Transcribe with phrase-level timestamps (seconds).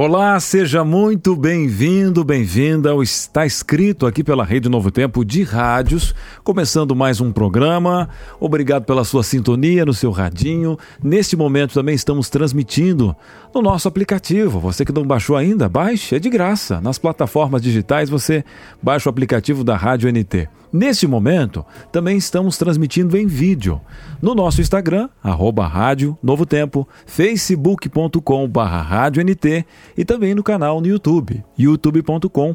[0.00, 6.14] Olá, seja muito bem-vindo, bem-vinda ao Está Escrito aqui pela Rede Novo Tempo de Rádios,
[6.44, 8.08] começando mais um programa.
[8.38, 10.78] Obrigado pela sua sintonia no seu radinho.
[11.02, 13.12] Neste momento também estamos transmitindo
[13.52, 14.60] no nosso aplicativo.
[14.60, 16.80] Você que não baixou ainda, baixe, é de graça.
[16.80, 18.44] Nas plataformas digitais você
[18.80, 20.48] baixa o aplicativo da Rádio NT.
[20.72, 23.80] Neste momento, também estamos transmitindo em vídeo
[24.20, 29.64] no nosso Instagram, arroba Rádio Novo Tempo, facebook.com barra Rádio NT
[29.96, 32.54] e também no canal no YouTube, youtube.com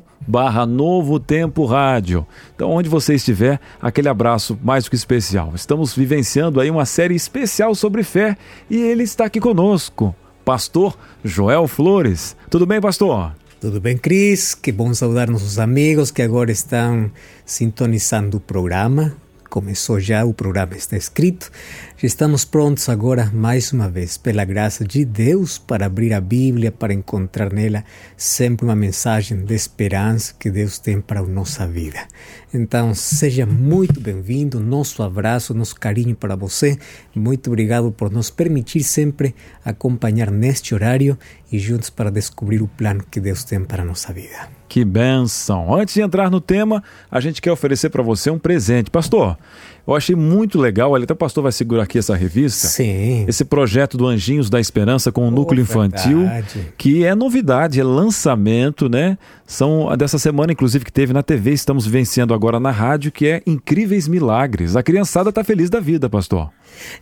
[0.68, 2.26] Novo Tempo Rádio.
[2.56, 5.52] Então, onde você estiver, aquele abraço mais do que especial.
[5.56, 8.38] Estamos vivenciando aí uma série especial sobre fé
[8.70, 10.16] e ele está aqui conosco,
[10.46, 12.36] pastor Joel Flores.
[12.50, 13.34] Tudo bem, pastor?
[13.64, 14.54] Tudo bem, Cris?
[14.54, 17.10] Que bom saudar nossos amigos que agora estão
[17.46, 19.16] sintonizando o programa.
[19.54, 21.52] Começou já, o programa está escrito.
[21.96, 26.72] Já estamos prontos agora, mais uma vez, pela graça de Deus, para abrir a Bíblia,
[26.72, 27.84] para encontrar nela
[28.18, 32.00] sempre uma mensagem de esperança que Deus tem para a nossa vida.
[32.52, 36.76] Então, seja muito bem-vindo, nosso abraço, nosso carinho para você.
[37.14, 41.16] Muito obrigado por nos permitir sempre acompanhar neste horário
[41.52, 44.63] e juntos para descobrir o plano que Deus tem para a nossa vida.
[44.74, 45.72] Que benção!
[45.72, 48.90] Antes de entrar no tema, a gente quer oferecer para você um presente.
[48.90, 49.38] Pastor,
[49.86, 52.68] eu achei muito legal, olha, até o pastor vai segurar aqui essa revista.
[52.70, 53.24] Sim.
[53.28, 56.74] Esse projeto do Anjinhos da Esperança com o núcleo oh, infantil, verdade.
[56.76, 59.16] que é novidade, é lançamento, né?
[59.46, 63.44] São dessa semana, inclusive, que teve na TV, estamos vivenciando agora na rádio, que é
[63.46, 64.76] Incríveis Milagres.
[64.76, 66.50] A criançada está feliz da vida, pastor.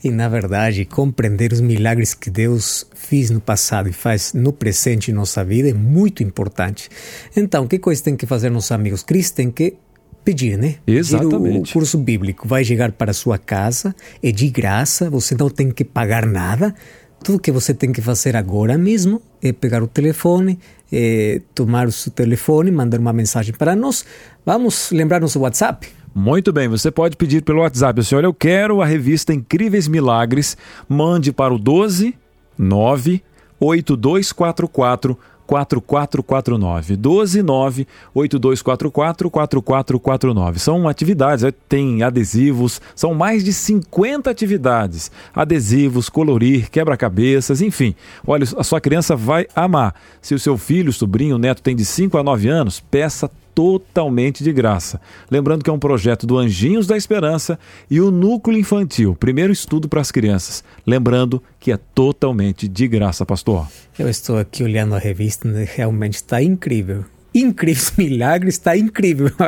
[0.03, 5.11] E, na verdade, compreender os milagres que Deus fez no passado e faz no presente
[5.11, 6.87] em nossa vida é muito importante.
[7.35, 9.03] Então, que coisa tem que fazer nossos amigos?
[9.03, 9.75] Cristo tem que
[10.23, 10.75] pedir, né?
[10.87, 11.71] Exatamente.
[11.71, 15.71] o curso bíblico vai chegar para a sua casa, é de graça, você não tem
[15.71, 16.73] que pagar nada.
[17.21, 20.57] Tudo que você tem que fazer agora mesmo é pegar o telefone,
[20.89, 24.05] é tomar o seu telefone, mandar uma mensagem para nós.
[24.45, 25.85] Vamos lembrar nosso WhatsApp?
[26.15, 28.01] Muito bem, você pode pedir pelo WhatsApp.
[28.05, 30.55] Senhor, eu quero a revista Incríveis Milagres.
[30.87, 32.15] Mande para o 12
[32.57, 33.23] 9
[33.59, 35.17] 8244
[35.51, 40.59] 4449 129 8244 4449.
[40.59, 45.11] São atividades, tem adesivos, são mais de 50 atividades.
[45.35, 47.93] Adesivos, colorir, quebra-cabeças, enfim.
[48.25, 49.93] Olha, a sua criança vai amar.
[50.21, 54.51] Se o seu filho, sobrinho, neto tem de 5 a 9 anos, peça totalmente de
[54.51, 54.99] graça.
[55.29, 59.87] Lembrando que é um projeto do Anjinhos da Esperança e o Núcleo Infantil, primeiro estudo
[59.87, 60.63] para as crianças.
[60.85, 63.67] Lembrando que é totalmente de graça, pastor.
[63.97, 65.67] Eu estou aqui olhando a revista, né?
[65.75, 69.31] realmente está incrível incríveis milagres, está incrível.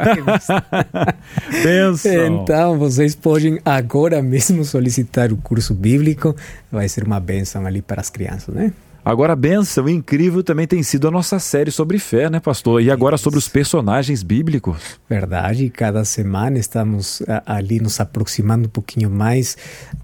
[2.42, 6.36] então, vocês podem agora mesmo solicitar o curso bíblico,
[6.72, 8.72] vai ser uma bênção ali para as crianças, né?
[9.06, 12.82] Agora, a benção incrível também tem sido a nossa série sobre fé, né, pastor?
[12.82, 14.98] E agora sobre os personagens bíblicos.
[15.10, 19.58] Verdade, cada semana estamos ali nos aproximando um pouquinho mais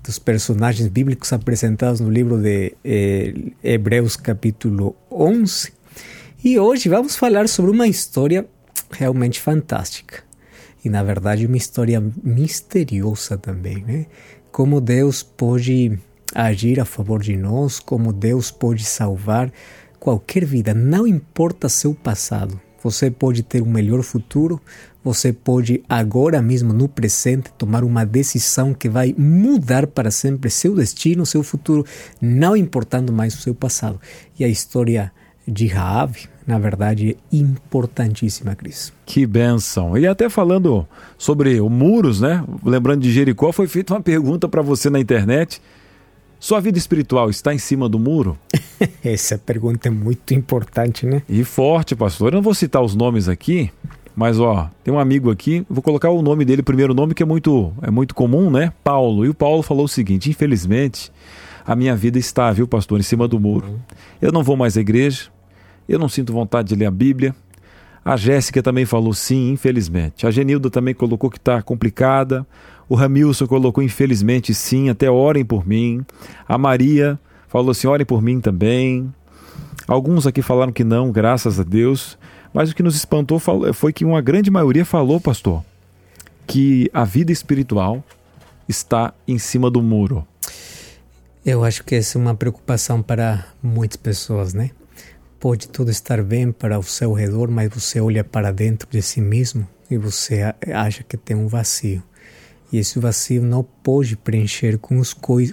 [0.03, 3.33] dos personagens bíblicos apresentados no livro de eh,
[3.63, 5.71] Hebreus, capítulo 11.
[6.43, 8.45] E hoje vamos falar sobre uma história
[8.91, 10.23] realmente fantástica.
[10.83, 14.07] E, na verdade, uma história misteriosa também, né?
[14.51, 15.97] Como Deus pode
[16.33, 19.51] agir a favor de nós, como Deus pode salvar
[19.99, 22.59] qualquer vida, não importa seu passado.
[22.81, 24.61] Você pode ter um melhor futuro,
[25.03, 30.75] você pode agora mesmo no presente tomar uma decisão que vai mudar para sempre seu
[30.75, 31.85] destino, seu futuro,
[32.21, 33.99] não importando mais o seu passado.
[34.39, 35.11] E a história
[35.45, 36.15] de Raab,
[36.47, 38.93] na verdade, é importantíssima, Cris.
[39.05, 39.97] Que benção.
[39.97, 40.87] E até falando
[41.17, 42.43] sobre o muros, né?
[42.63, 45.61] Lembrando de Jericó, foi feita uma pergunta para você na internet
[46.39, 48.37] sua vida espiritual está em cima do muro?
[49.03, 51.21] Essa pergunta é muito importante, né?
[51.27, 52.29] E forte, pastor.
[52.29, 53.71] Eu não vou citar os nomes aqui,
[54.15, 57.25] mas ó, tem um amigo aqui, vou colocar o nome dele, primeiro nome que é
[57.25, 58.71] muito é muito comum, né?
[58.83, 59.25] Paulo.
[59.25, 61.11] E o Paulo falou o seguinte: "Infelizmente,
[61.65, 63.79] a minha vida está, viu, pastor, em cima do muro.
[64.21, 65.25] Eu não vou mais à igreja.
[65.87, 67.35] Eu não sinto vontade de ler a Bíblia.
[68.03, 70.25] A Jéssica também falou sim, infelizmente.
[70.25, 72.47] A Genilda também colocou que está complicada.
[72.89, 76.03] O Ramilson colocou infelizmente sim, até orem por mim.
[76.47, 79.13] A Maria falou assim: orem por mim também.
[79.87, 82.17] Alguns aqui falaram que não, graças a Deus.
[82.51, 83.39] Mas o que nos espantou
[83.73, 85.63] foi que uma grande maioria falou, pastor,
[86.47, 88.03] que a vida espiritual
[88.67, 90.25] está em cima do muro.
[91.45, 94.71] Eu acho que essa é uma preocupação para muitas pessoas, né?
[95.39, 99.21] Pode tudo estar bem para o seu redor, mas você olha para dentro de si
[99.21, 102.03] mesmo e você acha que tem um vazio.
[102.71, 105.01] E esse vazio não pode preencher com,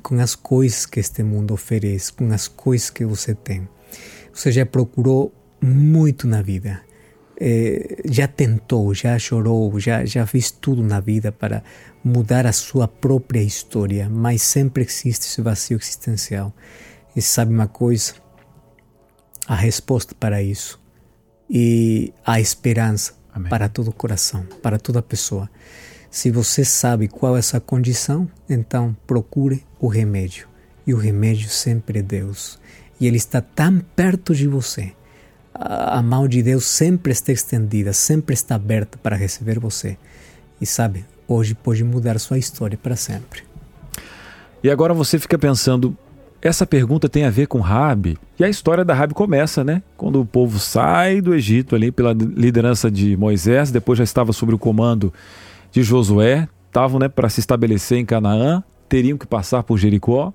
[0.03, 3.69] com as coisas que este mundo oferece, com as coisas que você tem.
[4.33, 5.33] Você já procurou
[5.63, 6.83] muito na vida,
[7.41, 11.63] é, já tentou, já chorou, já, já fez tudo na vida para
[12.05, 16.55] mudar a sua própria história, mas sempre existe esse vazio existencial.
[17.15, 18.15] E sabe uma coisa?
[19.47, 20.81] A resposta para isso
[21.49, 23.49] e a esperança Amém.
[23.49, 25.49] para todo o coração, para toda pessoa.
[26.17, 30.49] Se você sabe qual é essa condição, então procure o remédio.
[30.87, 32.59] E o remédio sempre é Deus.
[32.99, 34.95] E Ele está tão perto de você.
[35.53, 39.99] A mão de Deus sempre está estendida, sempre está aberta para receber você.
[40.59, 43.43] E sabe, hoje pode mudar sua história para sempre.
[44.65, 45.95] E agora você fica pensando,
[46.41, 48.17] essa pergunta tem a ver com Rabi.
[48.39, 49.83] E a história da Rabi começa, né?
[49.99, 54.55] Quando o povo sai do Egito ali pela liderança de Moisés, depois já estava sob
[54.55, 55.13] o comando
[55.77, 60.33] de Josué, estavam né, para se estabelecer em Canaã, teriam que passar por Jericó.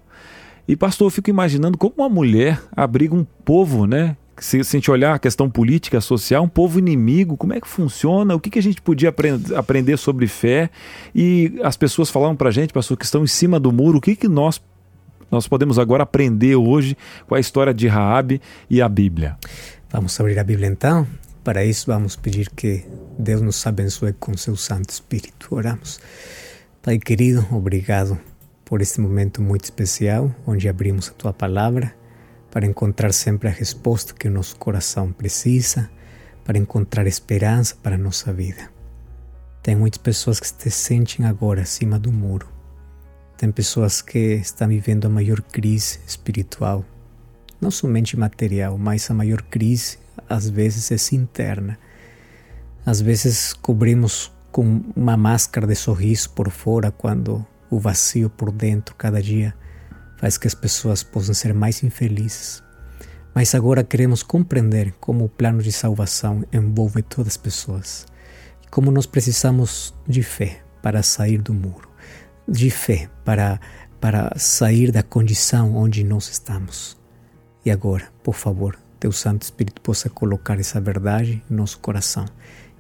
[0.67, 4.15] E pastor, eu fico imaginando como uma mulher abriga um povo, né?
[4.37, 7.67] Se, se a gente olhar a questão política, social, um povo inimigo, como é que
[7.67, 8.35] funciona?
[8.35, 10.69] O que, que a gente podia aprend aprender sobre fé?
[11.13, 14.01] E as pessoas falaram para a gente, pastor, que estão em cima do muro, o
[14.01, 14.61] que, que nós,
[15.29, 16.95] nós podemos agora aprender hoje
[17.27, 18.39] com a história de Raabe
[18.69, 19.37] e a Bíblia?
[19.89, 21.07] Vamos abrir a Bíblia então?
[21.43, 22.85] Para isso, vamos pedir que
[23.17, 25.47] Deus nos abençoe com seu Santo Espírito.
[25.49, 25.99] Oramos.
[26.83, 28.19] Pai querido, obrigado
[28.63, 31.95] por este momento muito especial, onde abrimos a tua palavra
[32.51, 35.89] para encontrar sempre a resposta que o nosso coração precisa,
[36.45, 38.69] para encontrar esperança para a nossa vida.
[39.63, 42.47] Tem muitas pessoas que se sentem agora acima do muro.
[43.35, 46.85] Tem pessoas que estão vivendo a maior crise espiritual,
[47.59, 49.97] não somente material, mas a maior crise
[50.29, 51.77] às vezes é interna.
[52.85, 58.95] Às vezes cobrimos com uma máscara de sorriso por fora quando o vazio por dentro
[58.95, 59.53] cada dia
[60.17, 62.61] faz que as pessoas possam ser mais infelizes.
[63.33, 68.05] Mas agora queremos compreender como o plano de salvação envolve todas as pessoas
[68.63, 71.89] e como nós precisamos de fé para sair do muro,
[72.47, 73.59] de fé para
[74.01, 76.97] para sair da condição onde nós estamos.
[77.63, 82.23] E agora, por favor, teu Santo Espírito possa colocar essa verdade em nosso coração,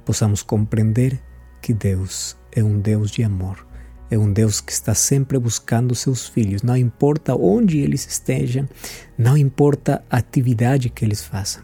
[0.05, 1.19] possamos compreender
[1.59, 3.67] que Deus é um Deus de amor,
[4.09, 8.69] é um Deus que está sempre buscando seus filhos, não importa onde eles estejam,
[9.17, 11.63] não importa a atividade que eles façam,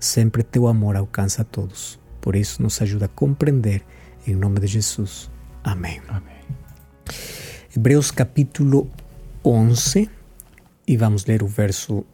[0.00, 2.00] sempre teu amor alcança a todos.
[2.20, 3.84] Por isso, nos ajuda a compreender,
[4.26, 5.30] em nome de Jesus.
[5.62, 6.00] Amém.
[6.08, 6.42] Amém.
[7.74, 8.90] Hebreus capítulo
[9.44, 10.10] 11,
[10.88, 12.04] e vamos ler o verso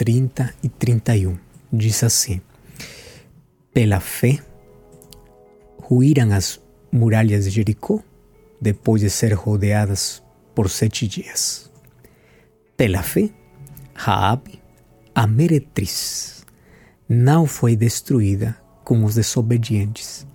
[0.00, 1.36] 30 e 31.
[1.70, 2.40] Diz assim:
[3.70, 4.38] Pela fé,
[5.78, 6.58] ruíram as
[6.90, 8.02] muralhas de Jericó
[8.58, 10.22] depois de ser rodeadas
[10.54, 11.70] por sete dias.
[12.78, 13.28] Pela fé,
[13.92, 14.62] Raabe,
[15.14, 16.46] a meretriz,
[17.06, 20.26] não foi destruída com os desobedientes,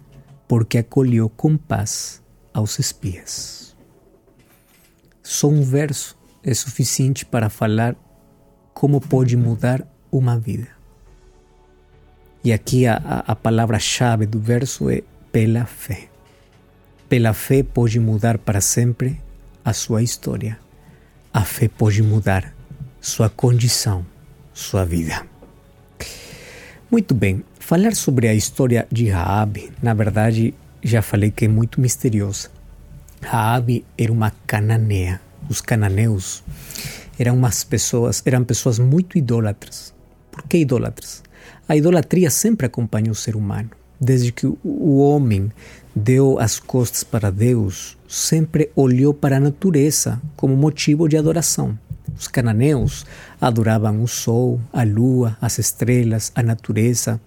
[0.47, 2.21] porque acolheu com paz
[2.53, 3.75] aos espias.
[5.23, 7.95] Só um verso é suficiente para falar
[8.75, 10.67] como pode mudar uma vida.
[12.43, 15.01] E aqui a, a, palavra-chave do verso é
[15.31, 16.09] pela fé.
[17.07, 19.19] Pela fé pode mudar para sempre
[19.63, 20.59] a sua história.
[21.33, 22.53] A fé pode mudar
[22.99, 24.05] sua condição,
[24.53, 25.25] sua vida.
[26.91, 30.53] Muito bem, falar sobre a história de Raabe, na verdade,
[30.83, 32.49] já falei que é muito misteriosa.
[33.21, 35.21] Raabe era uma cananeia.
[35.49, 36.43] Os cananeus
[37.17, 39.93] eram umas pessoas, eram pessoas muito idólatras.
[40.31, 41.23] Por que idólatras?
[41.67, 43.69] A idolatria sempre acompanhou o ser humano.
[43.99, 45.51] Desde que o homem
[45.95, 51.77] deu as costas para Deus, sempre olhou para a natureza como motivo de adoração.
[52.17, 53.05] Os cananeus
[53.39, 57.19] adoravam o sol, a lua, as estrelas, a natureza.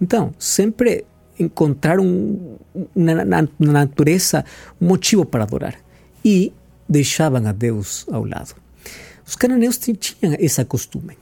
[0.00, 1.04] Então, sempre
[1.38, 2.58] encontraram
[2.94, 4.44] na, na, na natureza
[4.80, 5.74] um motivo para adorar
[6.24, 6.52] e
[6.88, 8.63] deixavam a Deus ao lado.
[9.26, 11.16] Os cananeus tinham esse costume.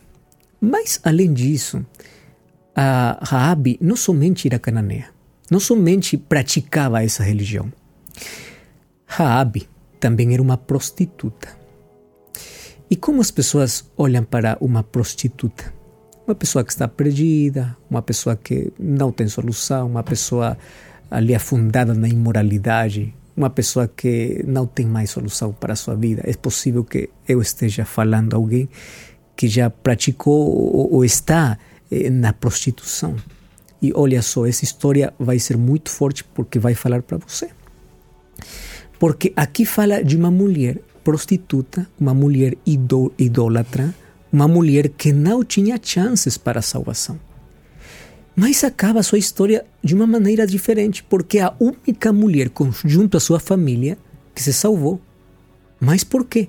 [0.61, 1.85] Mas, além disso,
[2.75, 5.09] a Raabe não somente era cananeia,
[5.51, 7.73] não somente praticava essa religião.
[9.07, 9.69] Raabe
[10.01, 11.49] também era uma prostituta.
[12.91, 15.73] E como as pessoas olham para uma prostituta?
[16.27, 20.57] Uma pessoa que está perdida, uma pessoa que não tem solução, uma pessoa
[21.11, 26.23] ali afundada na imoralidade, uma pessoa que não tem mais solução para a sua vida.
[26.25, 28.69] É possível que eu esteja falando a alguém
[29.37, 31.59] que já praticou ou, ou está
[31.91, 33.17] eh, na prostituição.
[33.81, 37.51] E olha só, essa história vai ser muito forte porque vai falar para você.
[38.99, 43.93] Porque aqui fala de uma mulher prostituta, uma mulher idólatra,
[44.33, 47.19] uma mulher que não tinha chances para a salvação.
[48.35, 52.51] Mas acaba a sua história de uma maneira diferente, porque a única mulher
[52.85, 53.99] junto à sua família
[54.35, 55.01] que se salvou.
[55.79, 56.49] Mas por quê?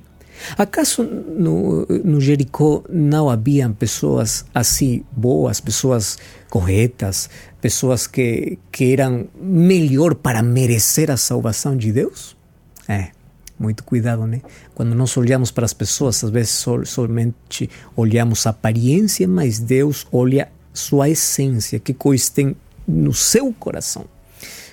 [0.57, 6.17] Acaso no, no Jericó não haviam pessoas assim boas, pessoas
[6.49, 7.29] corretas,
[7.61, 12.35] pessoas que, que eram melhor para merecer a salvação de Deus?
[12.87, 13.11] É,
[13.57, 14.41] muito cuidado, né?
[14.73, 20.49] Quando nós olhamos para as pessoas, às vezes somente olhamos a aparência, mas Deus olha
[20.73, 22.55] sua essência, que coisa tem
[22.87, 24.05] no seu coração.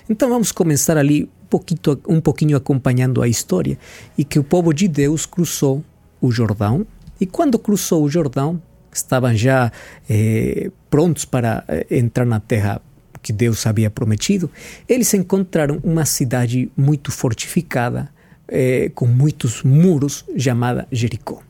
[0.09, 3.77] Então vamos começar ali um pouquinho, um pouquinho acompanhando a história
[4.17, 5.83] e que o povo de Deus cruzou
[6.19, 6.85] o Jordão
[7.19, 9.71] e quando cruzou o Jordão estavam já
[10.09, 12.81] eh, prontos para eh, entrar na terra
[13.21, 14.49] que Deus havia prometido.
[14.87, 18.11] Eles encontraram uma cidade muito fortificada
[18.47, 21.41] eh, com muitos muros chamada Jericó.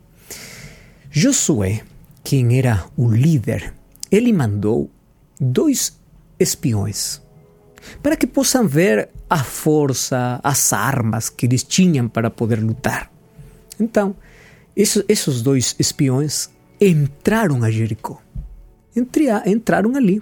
[1.10, 1.82] Josué,
[2.24, 3.74] quem era o líder
[4.12, 4.90] ele mandou
[5.40, 5.98] dois
[6.40, 7.22] espiões
[8.02, 13.12] para que possam ver a força, as armas que eles tinham para poder lutar.
[13.80, 14.16] Então,
[14.76, 16.50] esses, esses dois espiões
[16.80, 18.22] entraram a Jericó.
[19.46, 20.22] Entraram ali.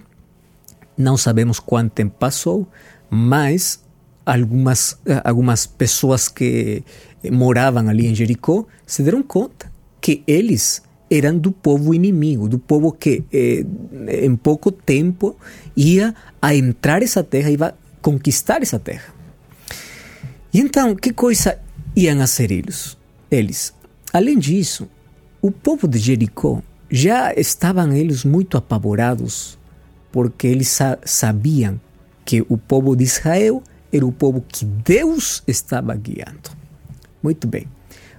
[0.97, 2.67] Não sabemos quanto tempo passou,
[3.09, 3.83] mas
[4.25, 6.83] algumas, algumas pessoas que
[7.31, 12.91] moravam ali em Jericó se deram conta que eles eram do povo inimigo, do povo
[12.91, 13.65] que eh,
[14.23, 15.35] em pouco tempo
[15.75, 19.13] ia a entrar essa terra, ia conquistar essa terra.
[20.53, 21.59] E então, que coisa
[21.95, 22.97] iam a ser eles?
[23.29, 23.73] Eles.
[24.11, 24.87] Além disso,
[25.41, 29.57] o povo de Jericó já estavam eles muito apavorados,
[30.11, 31.79] porque eles sabiam
[32.25, 36.51] que o povo de Israel era o povo que Deus estava guiando.
[37.21, 37.67] Muito bem.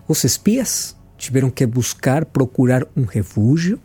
[0.06, 3.78] Os espias tiveram que buscar, procurar um refúgio.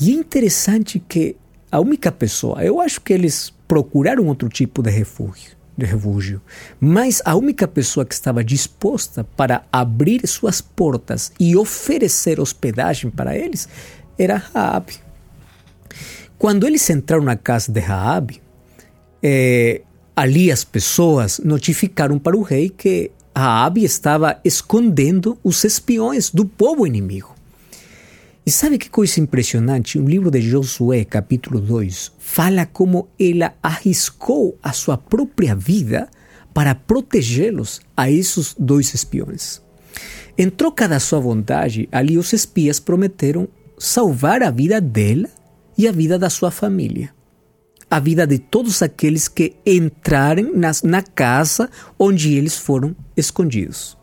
[0.00, 1.36] E é interessante que
[1.70, 6.42] a única pessoa, eu acho que eles procuraram outro tipo de refúgio, de refúgio,
[6.80, 13.36] mas a única pessoa que estava disposta para abrir suas portas e oferecer hospedagem para
[13.36, 13.68] eles
[14.18, 14.94] era Raabe.
[16.38, 18.42] Quando eles entraram na casa de Raabe,
[19.22, 19.82] é,
[20.16, 26.84] ali as pessoas notificaram para o rei que Raabe estava escondendo os espiões do povo
[26.84, 27.36] inimigo.
[28.44, 29.96] E sabe que coisa impressionante?
[29.96, 36.08] Um livro de Josué, capítulo 2, fala como ela arriscou a sua própria vida
[36.52, 39.62] para protegê-los a esses dois espiões.
[40.36, 43.46] Em troca da sua vontade, ali os espias prometeram
[43.78, 45.28] salvar a vida dela
[45.76, 47.16] e a vida da sua família
[47.90, 53.96] a vida de todos aqueles que entrarem na, na casa onde eles foram escondidos.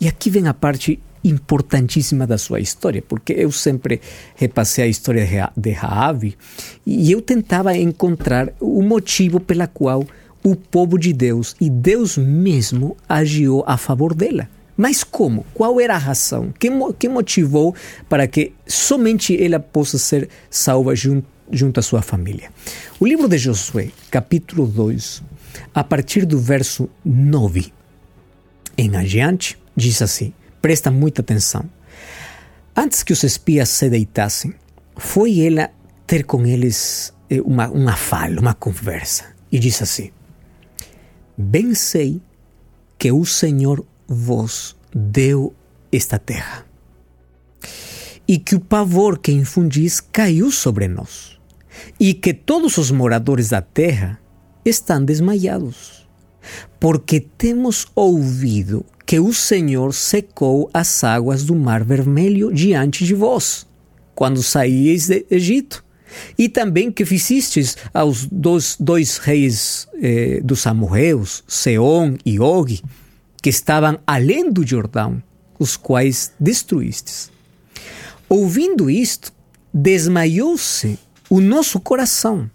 [0.00, 4.00] E aqui vem a parte importantíssima da sua história, porque eu sempre
[4.36, 6.36] repassei a história de Raabe
[6.84, 10.06] e eu tentava encontrar o motivo pela qual
[10.44, 14.48] o povo de Deus e Deus mesmo agiu a favor dela.
[14.76, 15.44] Mas como?
[15.54, 16.52] Qual era a razão?
[16.56, 16.68] Que,
[16.98, 17.74] que motivou
[18.08, 22.50] para que somente ela possa ser salva junto junto à sua família.
[22.98, 25.22] O livro de Josué, capítulo 2,
[25.74, 27.72] a partir do verso 9
[28.78, 31.64] em adiante, diz assim: presta muita atenção.
[32.74, 34.54] Antes que os espias se deitassem,
[34.96, 35.70] foi ela
[36.06, 40.10] ter com eles eh, uma, uma fala, uma conversa, e diz assim:
[41.36, 42.20] Bem sei
[42.98, 45.54] que o Senhor vos deu
[45.90, 46.66] esta terra,
[48.28, 51.35] e que o pavor que infundis caiu sobre nós
[51.98, 54.18] e que todos os moradores da terra
[54.64, 56.06] estão desmaiados,
[56.78, 63.66] porque temos ouvido que o Senhor secou as águas do Mar Vermelho diante de vós,
[64.14, 65.84] quando saíeis do Egito,
[66.36, 72.80] e também que fizestes aos dois, dois reis eh, dos amorreus, Seom e Og,
[73.42, 75.22] que estavam além do Jordão,
[75.58, 77.30] os quais destruístes.
[78.28, 79.32] Ouvindo isto,
[79.72, 82.50] desmaiou-se o nosso coração.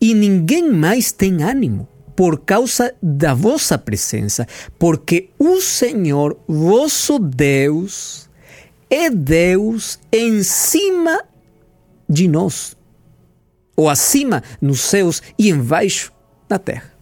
[0.00, 4.46] E ninguém mais tem ânimo por causa da vossa presença,
[4.78, 8.28] porque o Senhor, vosso Deus,
[8.90, 11.24] é Deus em cima
[12.08, 12.76] de nós,
[13.74, 16.12] ou acima nos céus e embaixo
[16.48, 16.92] na terra.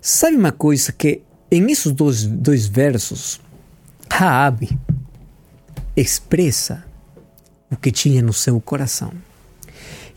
[0.00, 3.40] Sabe uma coisa que em esses dois, dois versos,
[4.10, 4.78] Raabe
[5.96, 6.84] expressa
[7.70, 9.12] o que tinha no seu coração.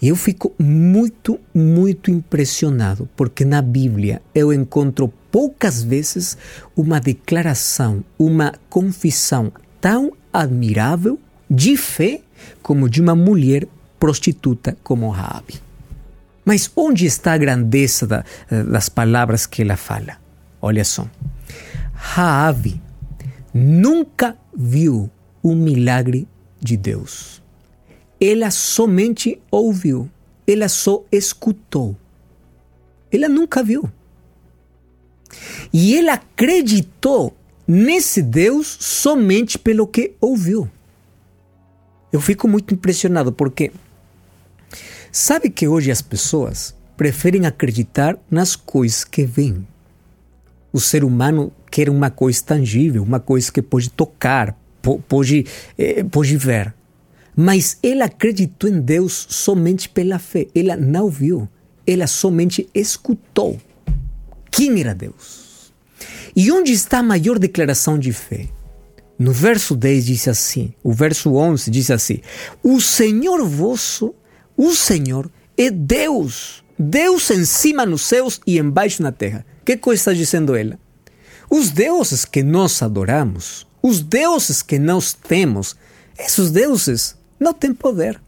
[0.01, 6.37] Eu fico muito, muito impressionado, porque na Bíblia eu encontro poucas vezes
[6.75, 9.51] uma declaração, uma confissão
[9.81, 12.21] tão admirável de fé
[12.61, 13.67] como de uma mulher
[13.99, 15.59] prostituta como Raabe.
[16.45, 18.23] Mas onde está a grandeza da,
[18.69, 20.17] das palavras que ela fala?
[20.61, 21.07] Olha só.
[21.93, 22.79] Raabe
[23.53, 25.09] nunca viu
[25.43, 26.27] um milagre
[26.59, 27.41] de Deus.
[28.19, 30.09] Ela somente ouviu,
[30.47, 31.95] ela só escutou.
[33.11, 33.89] Ela nunca viu.
[35.71, 37.35] E ela acreditou
[37.67, 40.69] nesse Deus somente pelo que ouviu.
[42.11, 43.71] Eu fico muito impressionado porque
[45.11, 49.67] sabe que hoje as pessoas preferem acreditar nas coisas que veem.
[50.71, 54.57] O ser humano quer uma coisa tangível, uma coisa que pode tocar,
[55.07, 55.45] pode,
[55.77, 56.73] eh, pode ver.
[57.39, 60.47] Mas ela acreditou em Deus somente pela fé.
[60.55, 61.47] Ela não viu.
[61.85, 63.61] Ela somente escutou.
[64.49, 65.71] Quem era Deus?
[66.35, 68.47] E onde está a maior declaração de fé?
[69.19, 72.21] No verso 10 diz assim, o verso 11 diz assim:
[72.63, 74.15] O Senhor vosso,
[74.55, 79.45] o Senhor é Deus, Deus em cima nos céus e embaixo na terra.
[79.63, 80.79] Que coisa está dizendo ela?
[81.49, 85.75] Os deuses que nós adoramos, os deuses que nós temos,
[86.17, 88.19] esses deuses não têm poder.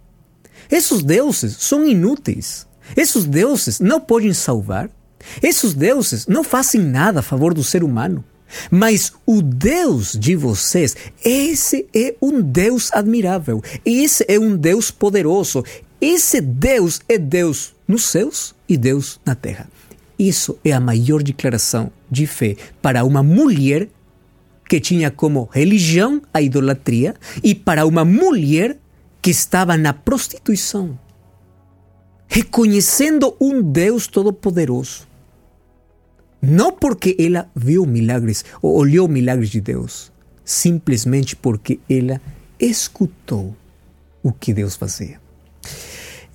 [0.69, 2.67] Esses deuses são inúteis.
[2.95, 4.89] Esses deuses não podem salvar.
[5.41, 8.23] Esses deuses não fazem nada a favor do ser humano.
[8.71, 13.63] Mas o Deus de vocês, esse é um Deus admirável.
[13.85, 15.63] Esse é um Deus poderoso.
[16.01, 19.69] Esse Deus é Deus nos céus e Deus na terra.
[20.17, 23.87] Isso é a maior declaração de fé para uma mulher
[24.67, 28.77] que tinha como religião a idolatria e para uma mulher
[29.21, 30.97] que estava na prostituição,
[32.27, 35.07] reconhecendo um Deus todo-poderoso.
[36.41, 40.11] Não porque ela viu milagres ou olhou milagres de Deus,
[40.45, 42.21] simplesmente porque ela
[42.59, 43.55] escutou
[44.23, 45.19] o que Deus fazia.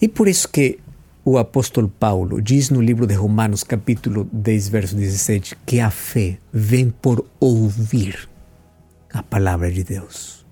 [0.00, 0.78] E por isso que
[1.24, 6.38] o apóstolo Paulo diz no livro de Romanos, capítulo 10, verso 17, que a fé
[6.52, 8.28] vem por ouvir
[9.10, 10.43] a palavra de Deus.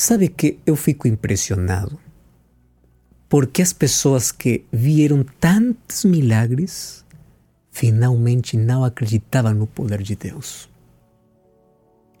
[0.00, 1.98] Sabe que eu fico impressionado
[3.28, 7.04] porque as pessoas que viram tantos milagres
[7.72, 10.70] finalmente não acreditavam no poder de Deus.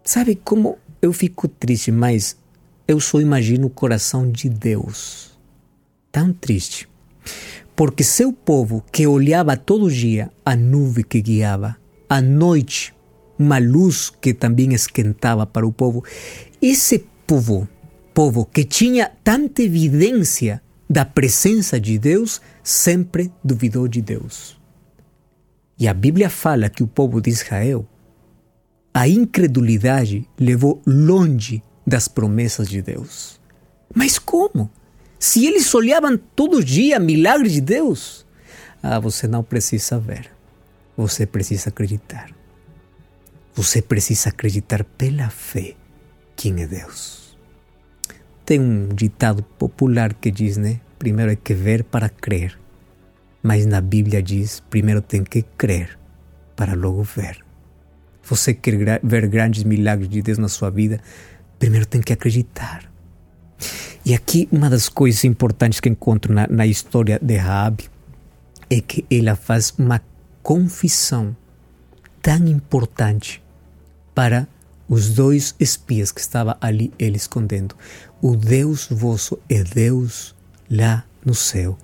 [0.02, 2.36] Sabe como eu fico triste, mas
[2.88, 5.38] eu só imagino o coração de Deus
[6.10, 6.88] tão triste.
[7.76, 11.76] Porque seu povo que olhava todo dia a nuvem que guiava,
[12.08, 12.92] à noite
[13.38, 16.02] uma luz que também esquentava para o povo,
[16.60, 17.68] esse povo,
[18.14, 24.58] povo que tinha tanta evidência da presença de Deus, sempre duvidou de Deus.
[25.78, 27.86] E a Bíblia fala que o povo de Israel,
[28.94, 33.38] a incredulidade levou longe das promessas de Deus.
[33.94, 34.70] Mas como?
[35.18, 38.24] Se eles olhavam todo dia milagres de Deus,
[38.82, 40.30] ah, você não precisa ver,
[40.96, 42.30] você precisa acreditar.
[43.54, 45.76] Você precisa acreditar pela fé
[46.38, 47.36] quem é Deus.
[48.46, 50.80] Tem um ditado popular que diz, né?
[50.98, 52.56] Primeiro é que ver para crer.
[53.42, 55.98] Mas na Bíblia diz: primeiro tem que crer
[56.56, 57.44] para logo ver.
[58.22, 61.00] Você quer ver grandes milagres de Deus na sua vida,
[61.58, 62.90] primeiro tem que acreditar.
[64.04, 67.84] E aqui uma das coisas importantes que encontro na, na história de Raab
[68.70, 70.00] é que ela faz uma
[70.42, 71.36] confissão
[72.22, 73.42] tão importante
[74.14, 74.46] para
[74.88, 77.76] os dois espias que estavam ali ele escondendo.
[78.22, 80.34] O Deus vosso é Deus
[80.70, 81.76] lá no céu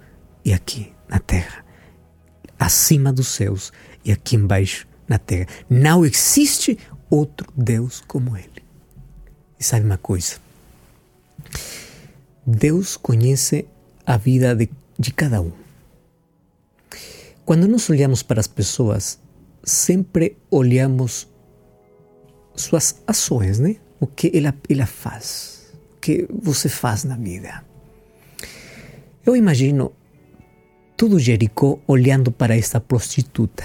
[0.45, 1.65] e aqui na terra.
[2.59, 3.73] Acima dos céus
[4.05, 5.49] e aqui embaixo na terra.
[5.69, 6.79] Não existe
[7.11, 8.65] outro Deus como Ele.
[9.59, 10.37] E sabe uma coisa?
[12.47, 13.67] Deus conhece
[14.07, 15.53] a vida de, de cada um.
[17.45, 19.19] Quando nós olhamos para as pessoas,
[19.63, 21.29] sempre olhamos
[22.55, 23.77] suas ações, né?
[24.01, 27.65] O que ela, ela faz, o que você faz na vida.
[29.25, 29.93] Eu imagino
[30.97, 33.65] todo Jericó olhando para esta prostituta.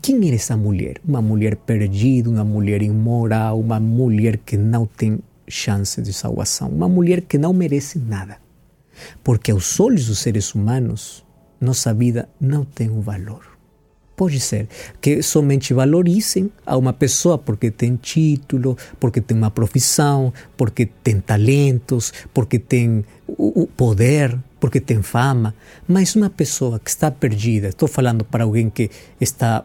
[0.00, 0.96] Quem era essa mulher?
[1.06, 6.68] Uma mulher perdida, uma mulher imoral, uma mulher que não tem chance de salvação.
[6.68, 8.38] Uma mulher que não merece nada.
[9.22, 11.24] Porque aos olhos dos seres humanos,
[11.60, 13.51] nossa vida não tem um valor.
[14.22, 14.68] Pode ser
[15.00, 21.18] que somente valorizem a uma pessoa porque tem título, porque tem uma profissão, porque tem
[21.18, 25.52] talentos, porque tem o poder, porque tem fama,
[25.88, 29.64] mas uma pessoa que está perdida, estou falando para alguém que está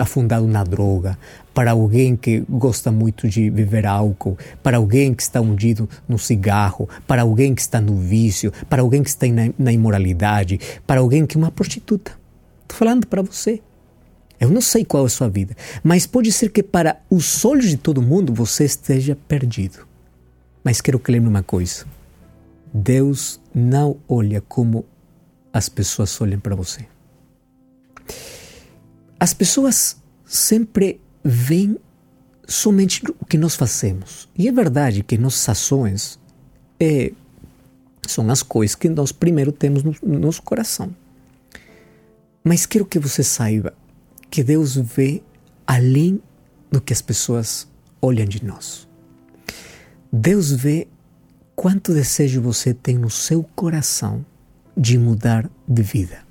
[0.00, 1.18] afundado na droga,
[1.52, 6.88] para alguém que gosta muito de beber álcool, para alguém que está hundido no cigarro,
[7.08, 11.26] para alguém que está no vício, para alguém que está na, na imoralidade, para alguém
[11.26, 12.12] que é uma prostituta.
[12.62, 13.60] Estou falando para você.
[14.38, 17.66] Eu não sei qual é a sua vida, mas pode ser que para os olhos
[17.70, 19.86] de todo mundo você esteja perdido.
[20.62, 21.86] Mas quero que lembre uma coisa:
[22.72, 24.84] Deus não olha como
[25.52, 26.86] as pessoas olham para você.
[29.18, 29.96] As pessoas
[30.26, 31.78] sempre veem
[32.46, 34.28] somente o que nós fazemos.
[34.36, 36.18] E é verdade que nossas ações
[36.78, 37.12] é,
[38.06, 40.94] são as coisas que nós primeiro temos no, no nosso coração.
[42.44, 43.72] Mas quero que você saiba
[44.30, 45.22] que Deus vê
[45.66, 46.20] além
[46.70, 47.68] do que as pessoas
[48.00, 48.88] olham de nós.
[50.12, 50.88] Deus vê
[51.54, 54.24] quanto desejo você tem no seu coração
[54.76, 56.24] de mudar de vida.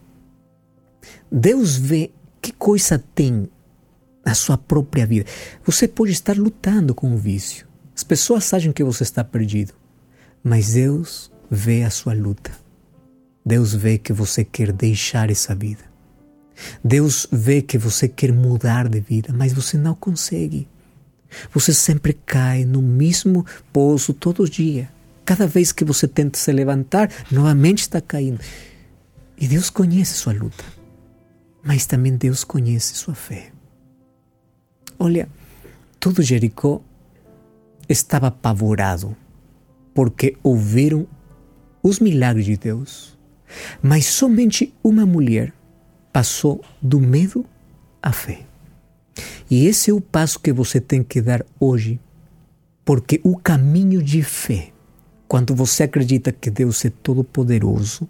[1.31, 3.49] Deus vê que coisa tem
[4.25, 5.29] na sua própria vida.
[5.63, 7.67] Você pode estar lutando com o vício.
[7.95, 9.73] As pessoas acham que você está perdido,
[10.43, 12.51] mas Deus vê a sua luta.
[13.45, 15.94] Deus vê que você quer deixar essa vida.
[16.83, 20.67] Deus vê que você quer mudar de vida, mas você não consegue.
[21.53, 24.87] Você sempre cai no mesmo poço todos os dias.
[25.25, 28.39] Cada vez que você tenta se levantar, novamente está caindo.
[29.37, 30.63] E Deus conhece sua luta,
[31.63, 33.51] mas também Deus conhece sua fé.
[34.97, 35.27] Olha,
[35.99, 36.81] todo Jericó
[37.89, 39.15] estava apavorado
[39.93, 41.07] porque ouviram
[41.83, 43.17] os milagres de Deus,
[43.81, 45.53] mas somente uma mulher
[46.15, 47.45] passou do medo
[48.01, 48.43] à fé.
[49.51, 51.99] E esse é o passo que você tem que dar hoje,
[52.86, 54.69] porque o caminho de fé,
[55.28, 58.08] quando você acredita que Deus é todo-poderoso,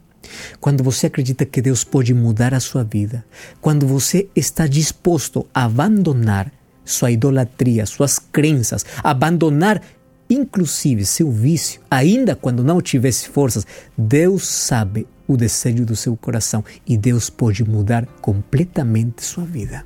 [0.59, 3.25] quando você acredita que Deus pode mudar a sua vida,
[3.59, 6.51] quando você está disposto a abandonar
[6.85, 9.81] sua idolatria, suas crenças, abandonar
[10.29, 13.65] inclusive seu vício, ainda quando não tivesse forças,
[13.97, 19.85] Deus sabe o desejo do seu coração e Deus pode mudar completamente sua vida.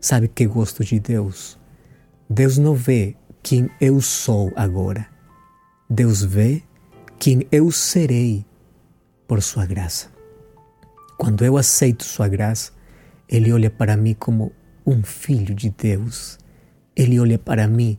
[0.00, 1.58] Sabe que gosto de Deus?
[2.28, 5.06] Deus não vê quem eu sou agora.
[5.88, 6.62] Deus vê
[7.18, 8.44] quem eu serei
[9.26, 10.08] por sua graça.
[11.16, 12.72] Quando eu aceito sua graça,
[13.28, 14.52] ele olha para mim como
[14.86, 16.38] um filho de Deus.
[16.94, 17.98] Ele olha para mim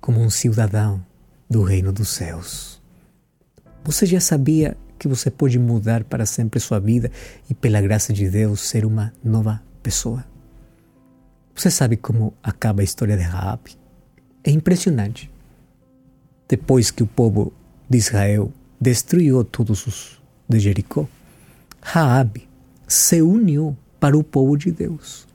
[0.00, 1.04] como um cidadão
[1.48, 2.82] do reino dos céus.
[3.84, 7.10] Você já sabia que você pode mudar para sempre sua vida
[7.50, 10.24] e, pela graça de Deus, ser uma nova pessoa.
[11.56, 13.76] Você sabe como acaba a história de Raab?
[14.44, 15.28] É impressionante.
[16.48, 17.52] Depois que o povo
[17.90, 21.08] de Israel destruiu todos os de Jericó,
[21.80, 22.40] Raab
[22.86, 25.26] se uniu para o povo de Deus.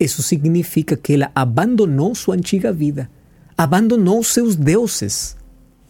[0.00, 3.08] Isso significa que ela abandonou sua antiga vida,
[3.56, 5.36] abandonou seus deuses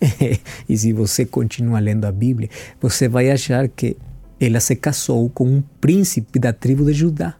[0.68, 3.96] e se você continua lendo a Bíblia, você vai achar que
[4.38, 7.36] ela se casou com um príncipe da tribo de Judá.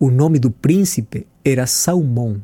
[0.00, 2.42] O nome do príncipe era Salmão.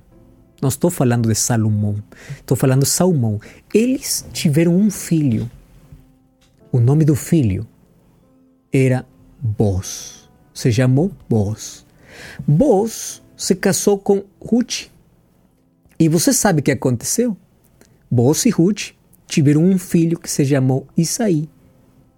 [0.61, 2.03] Não estou falando de Salomão,
[2.37, 3.41] estou falando de Salmão.
[3.73, 5.51] Eles tiveram um filho.
[6.73, 7.67] O nome do filho
[8.73, 9.07] era
[9.41, 10.29] Boz.
[10.53, 11.85] Se chamou Boz.
[12.47, 14.89] Boz se casou com Ruth.
[15.99, 17.37] E você sabe o que aconteceu?
[18.11, 18.93] Boz e Ruth
[19.27, 21.49] tiveram um filho que se chamou Isaí.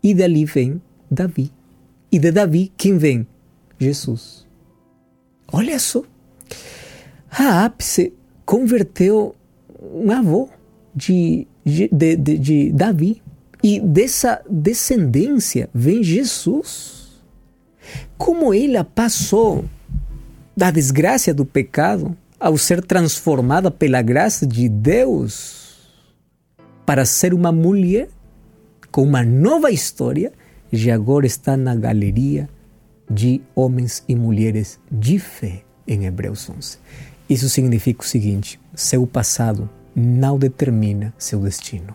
[0.02, 1.50] E dali vem Davi.
[2.10, 3.26] E de Davi, quem vem?
[3.78, 4.46] Jesus.
[5.52, 6.02] Olha só.
[7.28, 8.12] Raab se
[8.44, 9.34] converteu
[9.80, 10.48] um avô
[10.94, 13.22] de, de, de, de Davi.
[13.62, 17.20] E dessa descendência vem Jesus.
[18.16, 19.64] Como ela passou
[20.56, 25.65] da desgraça do pecado ao ser transformada pela graça de Deus
[26.86, 28.08] para ser uma mulher
[28.92, 30.32] com uma nova história
[30.72, 32.48] e agora está na galeria
[33.10, 36.78] de homens e mulheres de fé em Hebreus 11.
[37.28, 41.94] Isso significa o seguinte: seu passado não determina seu destino.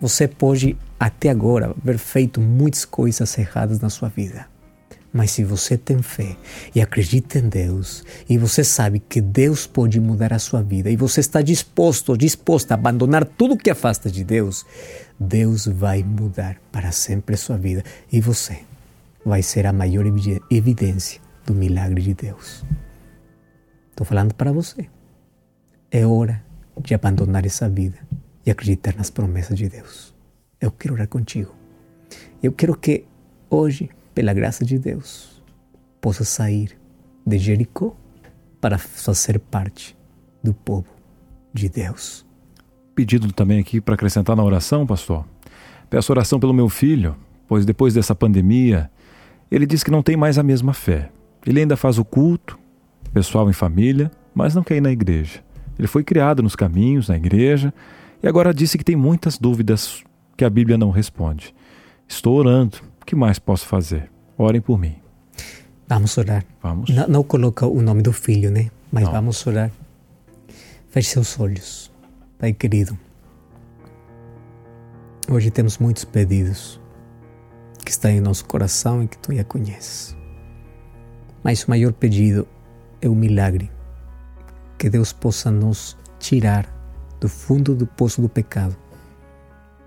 [0.00, 4.46] Você pode até agora haver feito muitas coisas erradas na sua vida,
[5.12, 6.36] Mas se você tem fé
[6.74, 10.96] e acredita em Deus, e você sabe que Deus pode mudar a sua vida, e
[10.96, 14.64] você está disposto, disposta a abandonar tudo que afasta de Deus,
[15.18, 18.60] Deus vai mudar para sempre a sua vida e você
[19.24, 20.04] vai ser a maior
[20.50, 22.64] evidência do milagre de Deus.
[23.90, 24.88] Estou falando para você.
[25.90, 26.42] É hora
[26.80, 27.98] de abandonar essa vida
[28.46, 30.14] e acreditar nas promessas de Deus.
[30.60, 31.54] Eu quero orar contigo.
[32.42, 33.04] Eu quero que
[33.50, 33.90] hoje,
[34.20, 35.42] pela graça de Deus,
[35.98, 36.78] possa sair
[37.24, 37.96] de Jericó
[38.60, 39.96] para fazer parte
[40.44, 40.88] do povo
[41.54, 42.26] de Deus.
[42.94, 45.24] Pedido também aqui para acrescentar na oração, pastor.
[45.88, 47.16] Peço oração pelo meu filho,
[47.48, 48.90] pois depois dessa pandemia,
[49.50, 51.10] ele diz que não tem mais a mesma fé.
[51.46, 52.58] Ele ainda faz o culto,
[53.14, 55.42] pessoal em família, mas não quer ir na igreja.
[55.78, 57.72] Ele foi criado nos caminhos, na igreja,
[58.22, 60.04] e agora disse que tem muitas dúvidas
[60.36, 61.54] que a Bíblia não responde.
[62.06, 62.89] Estou orando.
[63.10, 64.08] Que mais posso fazer?
[64.38, 64.94] Orem por mim.
[65.88, 66.44] Vamos orar.
[66.62, 66.90] Vamos.
[66.90, 68.70] Não, não coloca o nome do filho, né?
[68.92, 69.10] Mas não.
[69.10, 69.72] vamos orar.
[70.90, 71.90] Feche seus olhos,
[72.38, 72.96] Pai querido.
[75.28, 76.80] Hoje temos muitos pedidos
[77.84, 80.16] que estão em nosso coração e que tu já conheces.
[81.42, 82.46] Mas o maior pedido
[83.02, 83.68] é o milagre
[84.78, 86.72] que Deus possa nos tirar
[87.18, 88.76] do fundo do poço do pecado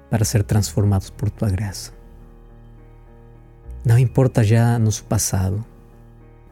[0.09, 2.02] para ser transformados por tua graça.
[3.85, 5.63] Não importa já nosso passado,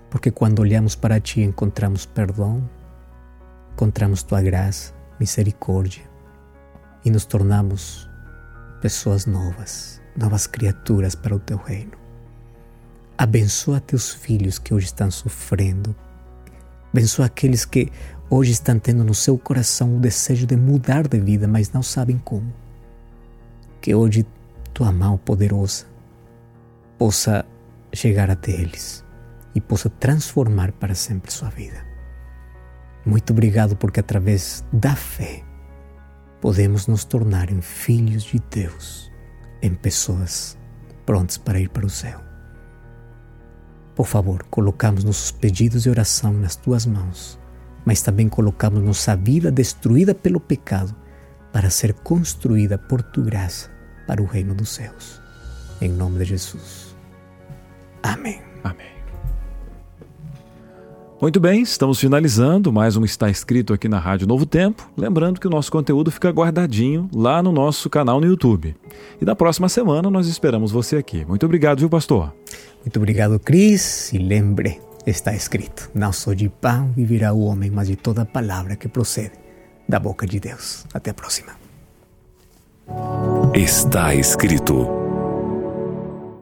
[0.09, 2.69] porque quando olhamos para ti encontramos perdão,
[3.71, 6.03] encontramos tua graça, misericórdia
[7.05, 8.09] e nos tornamos
[8.81, 11.93] pessoas novas, novas criaturas para o teu reino.
[13.17, 15.95] Abençoa teus filhos que hoje estão sofrendo.
[16.91, 17.89] Abençoa aqueles que
[18.29, 22.17] hoje estão tendo no seu coração o desejo de mudar de vida, mas não sabem
[22.17, 22.51] como.
[23.79, 24.27] Que hoje
[24.73, 25.90] tua mão poderosa
[27.01, 27.43] possa
[27.91, 29.03] chegar até eles
[29.55, 31.83] e possa transformar para sempre sua vida.
[33.03, 35.43] Muito obrigado porque através da fé
[36.39, 39.11] podemos nos tornar em filhos de Deus,
[39.63, 40.55] em pessoas
[41.03, 42.21] prontas para ir para o céu.
[43.95, 47.41] Por favor, colocamos nossos pedidos de oração nas tuas mãos
[47.83, 50.95] mas também colocamos nossa vida destruída pelo pecado
[51.51, 53.71] para ser construída por tu graça
[54.05, 55.19] para o reino dos céus.
[55.81, 56.90] Em nome de Jesus.
[58.03, 58.41] Amém.
[58.63, 58.87] Amém.
[61.21, 64.89] Muito bem, estamos finalizando mais um Está Escrito aqui na Rádio Novo Tempo.
[64.97, 68.75] Lembrando que o nosso conteúdo fica guardadinho lá no nosso canal no YouTube.
[69.21, 71.23] E na próxima semana nós esperamos você aqui.
[71.25, 72.33] Muito obrigado, viu, pastor?
[72.81, 74.11] Muito obrigado, Cris.
[74.13, 78.75] E lembre, Está escrito: Não só de pão viverá o homem, mas de toda palavra
[78.75, 79.31] que procede
[79.87, 80.85] da boca de Deus.
[80.93, 81.53] Até a próxima.
[83.53, 84.87] Está escrito